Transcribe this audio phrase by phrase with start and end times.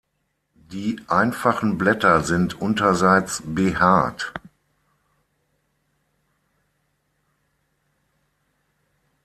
[0.55, 4.33] Die einfachen Blätter sind unterseits behaart.